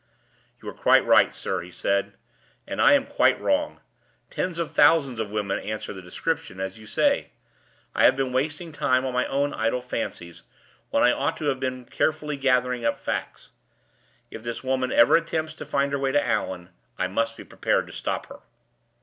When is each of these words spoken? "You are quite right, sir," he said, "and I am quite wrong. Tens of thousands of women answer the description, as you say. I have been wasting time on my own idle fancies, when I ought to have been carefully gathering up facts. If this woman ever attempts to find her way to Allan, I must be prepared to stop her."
"You 0.59 0.67
are 0.67 0.73
quite 0.73 1.05
right, 1.05 1.31
sir," 1.31 1.61
he 1.61 1.69
said, 1.69 2.13
"and 2.65 2.81
I 2.81 2.93
am 2.93 3.05
quite 3.05 3.39
wrong. 3.39 3.81
Tens 4.31 4.57
of 4.57 4.71
thousands 4.73 5.19
of 5.19 5.29
women 5.29 5.59
answer 5.59 5.93
the 5.93 6.01
description, 6.01 6.59
as 6.59 6.79
you 6.79 6.87
say. 6.87 7.29
I 7.93 8.05
have 8.05 8.15
been 8.15 8.33
wasting 8.33 8.71
time 8.71 9.05
on 9.05 9.13
my 9.13 9.27
own 9.27 9.53
idle 9.53 9.83
fancies, 9.83 10.41
when 10.89 11.03
I 11.03 11.11
ought 11.11 11.37
to 11.37 11.45
have 11.49 11.59
been 11.59 11.85
carefully 11.85 12.35
gathering 12.35 12.83
up 12.83 12.99
facts. 12.99 13.51
If 14.31 14.41
this 14.41 14.63
woman 14.63 14.91
ever 14.91 15.15
attempts 15.15 15.53
to 15.53 15.65
find 15.67 15.91
her 15.91 15.99
way 15.99 16.11
to 16.11 16.27
Allan, 16.27 16.69
I 16.97 17.05
must 17.05 17.37
be 17.37 17.43
prepared 17.43 17.85
to 17.85 17.93
stop 17.93 18.25
her." 18.25 18.39